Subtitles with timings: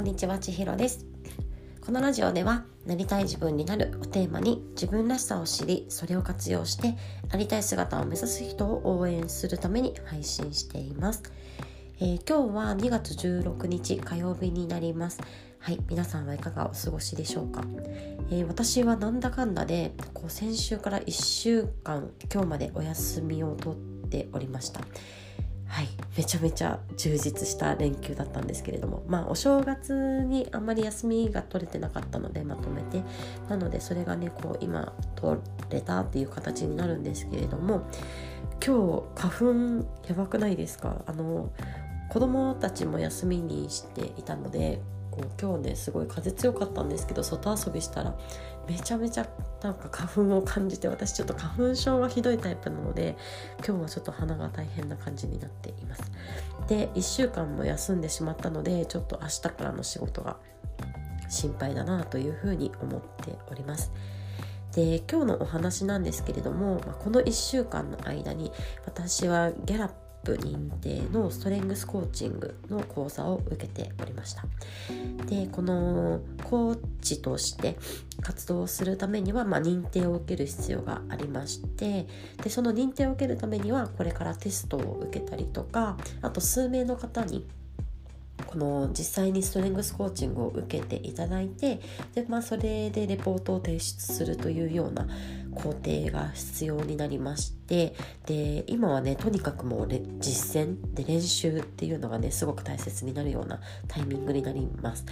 [0.00, 1.04] こんにちは千尋です。
[1.84, 6.96] このラジオではなりたい自分になるをテーマに自分らしさを知りそれを活用して
[7.30, 11.22] ありたい姿を目指す人を応援するために配信しています、
[12.00, 15.20] えー、今日は2月16日火曜日になります。
[15.58, 17.62] はい皆さんはいかがお過ごしでしょうか、
[18.30, 23.74] えー、私はなんだかんだでこう先週から1週間今日までお休みをとっ
[24.08, 24.80] ておりました。
[25.70, 25.88] はい。
[26.18, 29.04] めちゃめちゃ充実した連休だったんですけれども。
[29.06, 33.02] まあお正月にあんまり休みが取れてなかったのでまとめて。
[33.48, 37.88] なのでそれがねこう今取れたっていう形になるんですけれども。
[38.62, 41.02] 今日花粉やばくないですか？
[41.06, 41.50] あの
[42.10, 48.16] 子供たちも休みにしていたのでこう今日ねすごい風強かったんですけど外遊びしたら
[48.68, 49.28] めちゃめちゃ
[49.62, 53.16] なんか花粉を感じて私ちょっと花粉症がひどいタイプなので
[53.66, 56.02] 今日はちょっと鼻が大変な感じになっています。
[56.68, 60.36] で1週間も休んでしまったのでちょっと明日からの仕事が
[61.28, 63.92] 心配だなというふうに思っております。
[64.72, 68.52] で今日のお話なんですけれども、まこの1週間の間に
[68.86, 69.92] 私はギャラッ
[70.22, 74.44] プ認定のストレングスコーチングの講座を受けておりました。
[75.26, 77.76] でこのコーチとして
[78.20, 82.06] 活動するためには、まあ、認定を受ける必要がありまして
[82.42, 87.46] でその認定を受けるためにはこれからテストを受けたりとかあと数名の方に
[88.46, 91.80] この実際にストレングスコーチングを受けていただいて
[92.14, 95.06] で、まあ、それでレポートを提出するというような
[95.54, 97.94] 工程が必要になりまして
[98.26, 105.04] で今はねとにかくもう実践で練習っていうのがねすごく大切になるようなタイミングになります。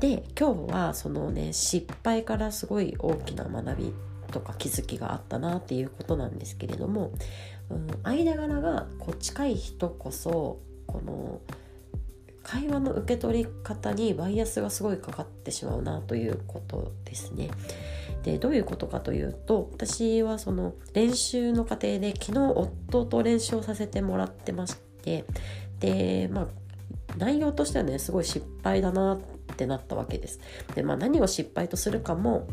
[0.00, 3.94] で今日はそのね失敗からすごい大きな学び
[4.30, 7.12] とか気づきがあったなっていうことなんですけれども、
[7.70, 11.40] うん、間柄がこう近い人こそこの
[12.42, 17.50] 会話の受け取り方にバイアスがすごいかかってしまうなということですね。
[18.22, 25.24] でどういうことかというと私はその練習の過程で昨日夫と練習をさせてもらってまして
[25.78, 26.46] でまあ
[27.16, 29.18] 内容としてはねすごい失敗だなっ
[29.56, 30.40] てなったわけです。
[30.74, 32.46] でまあ何を失敗とするかも、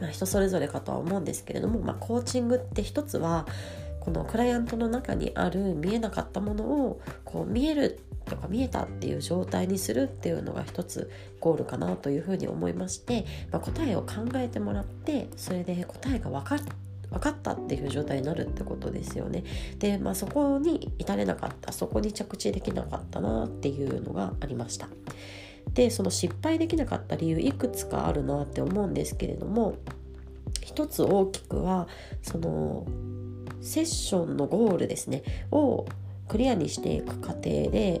[0.00, 3.46] まあ、人それぞれかとは思うんですけれども、まあ、コーチングって一つは
[4.00, 16.58] このクライアントの中にある見えなかったものをこう見えるとか見えたっていう状態にするっていうのが一つゴールかなというふうに思いまして、まあ、答えを考えてもらってそれで答えが分かっ
[17.10, 19.42] 分かったっていう状態になるってことですよね。
[19.78, 24.88] で、まあ、そこに至れなかったそこに着地できなかったなっていうのがありました。
[25.72, 29.76] でその失敗できなかった理由いくつかあるなって思うんですけれども
[30.62, 31.88] 一つ大きくは
[32.22, 32.86] その
[33.60, 35.86] セッションのゴールですねを
[36.26, 38.00] クリアにしていく過程で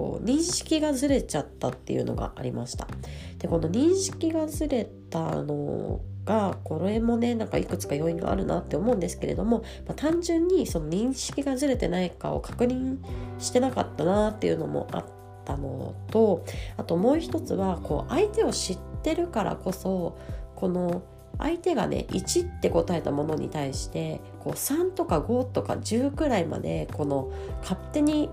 [0.00, 2.88] こう認識がずれちゃったっていうのがありました。
[3.36, 12.96] でこの認識がずれたのがこれもねなんかいくつか要因があるなって思うんですけれども、まあ、単純にその認識がずれてないかを確認
[13.38, 15.04] してなかったなっていうのもあっ
[15.44, 16.46] たのと
[16.78, 20.16] あともう一つはこう相手を知ってるからこそ
[20.56, 21.02] この
[21.36, 27.30] 相手がね1って答えたものに対してこう3とか5とか10くらいまでこの
[27.60, 28.30] 勝手に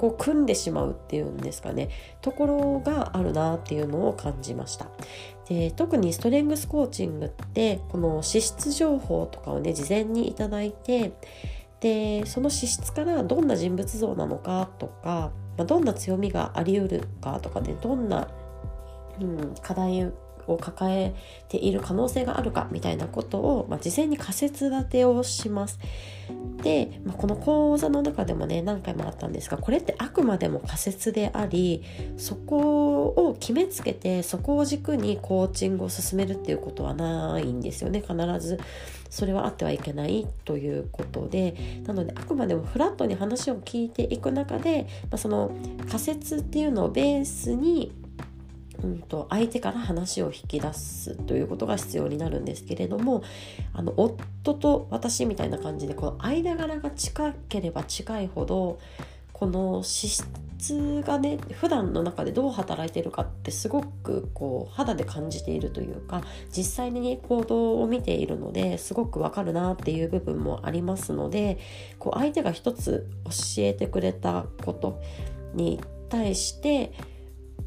[0.00, 1.90] こう組んでしまうっていうんですかね。
[2.22, 4.86] ところがあるなっていうのを感じました。
[5.46, 11.12] で特にストレングスコーチングってこの資質情報とかをね事前にいただいて
[11.80, 18.26] でその資質からどんな人物像なのかとか、まあ、どんな強みがありうるかとかねどんな、
[19.20, 20.10] うん、課題
[20.46, 21.14] を抱え
[21.48, 25.78] ている可能性があるかみたいなことを、まあ、事前に仮説立てをします。
[26.62, 31.82] で、まあ、この講座の中でもね何回もあったんですがこれってあくまでも仮説であり
[32.18, 38.58] そこを決めつけてそこを軸にコーチングを進めるっていうことはないんですよね必ず。
[39.10, 45.50] それはあってはいけないということでなのであくまでもフラットに話を聞いていく中で、まあ、その
[45.88, 47.92] 仮説っていうのをベースに
[48.82, 53.22] うんと、相手から話を引き出すということが必要になるんですけれども
[53.72, 58.78] あの夫と私みたいな感じでこの間柄が近ければ近いほど
[59.32, 66.22] この資質がね普段の中でどう働いてるかってすごくこう肌で感じているというか
[66.54, 71.58] 実際に、ね行動を見ているのですごくわかるなっていう部分もありますので
[71.98, 75.00] こう相手が一つ教えてくれたこと
[75.54, 75.80] に
[76.10, 76.92] 対して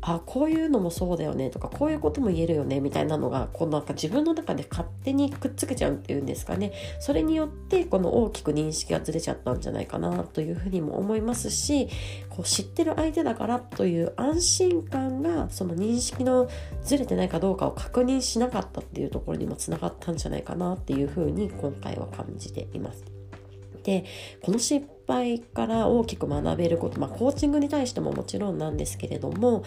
[0.05, 11.87] あこういうのもそうだよねとかこういうことも言えるよねみたいなのがこうなんか自分の中で勝手にくっつけちゃうっていうんですかねそれによってこの大きく認識がずれちゃったんじゃないかなというふうにも思いますし
[12.29, 16.49] こう知ってる相手だからという安心感がその認識の
[16.83, 23.12] ずれてないかどうかを確認しなかったっていうところにもつながったんじゃないかなっていうふうに今回は感じています。
[23.83, 24.05] で
[24.41, 29.63] この失敗から大きく学べること、まあ、コーチングに対してももちろんなんですけれども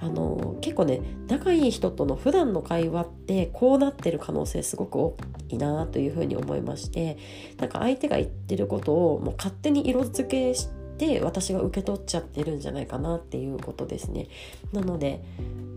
[0.00, 5.16] あの結構ね仲いい人との普段の会話ってこうなってる可能性すごく大
[5.48, 7.18] きいなというふうに思いまして
[7.58, 10.68] なんか相手が言ってることをもう勝手に色付けし
[10.98, 14.28] て私が受け取っちゃってるんじゃないかなっていうことですね。
[14.72, 15.22] なので、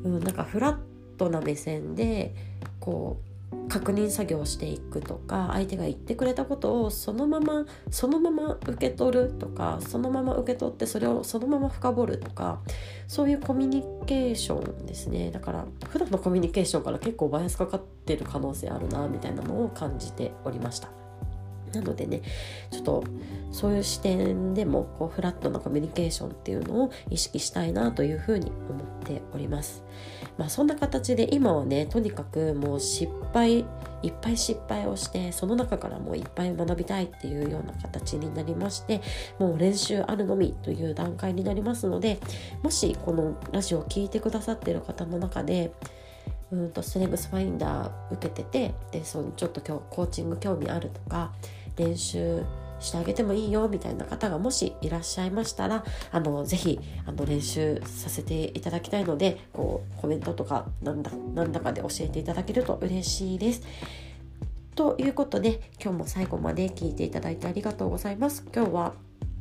[0.03, 0.77] うん、なんかフラッ
[1.17, 2.35] トな目線で
[2.79, 3.32] こう
[3.69, 12.59] 確認作業をしていくとか相手が言ってくれたことをそのままそのまま受け取るとかそのまま受け取ってそれをそのまま深掘るとか
[13.07, 20.89] そういうコミュニケーションですねだから普段のコミュニケーションから結構バイアスかかってる可能性あるなみたいなのを感じておりました。
[21.73, 22.21] なのでね
[22.71, 23.03] ちょっと
[23.51, 29.83] そういう視点でもこうフラットなコミュニケーションっていうのを意識したいなというふうに思っております。
[30.37, 33.65] まあそんな形で今はねとにかくもう失敗
[34.03, 39.01] いっぱい失敗をしてその中からもういっぱい学びたいっていうような形になりまして
[39.39, 42.19] もう練習あるのみという段階になりますので
[42.61, 45.71] もしこのラジオを聴いてくださってる方の中で
[46.51, 51.31] うんとストレングスファインダー受けててでそのちょっと今日コーチング興味あるとか
[51.77, 52.43] 練習
[52.83, 63.61] してあげてもいいよみたいな方がもしいらっしゃいましたらあのぜひあの練習させていただきたいのでこうコメントとかなんだなんだかで教えていただけると嬉しいです。
[64.75, 68.43] ということで今日も最後まで聞いていただいてありがとうございます。
[68.53, 68.93] 今日は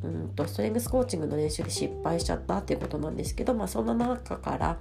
[0.05, 4.79] うんとストレングスコーチングの練習で失敗しちゃったっていうことなんですけど、まあ、そんな中から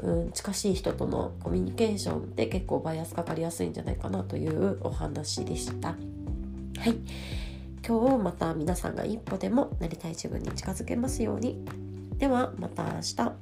[0.00, 5.88] うん、近しい人とのコミュニケーションって結構バイアスかかりやすいんじゃないかなというお話でした。
[5.88, 5.94] は
[6.86, 6.96] い
[7.86, 11.64] 今日また皆さんが一歩でもなりたい自分に近づけますように。
[12.18, 13.37] ではまた明日。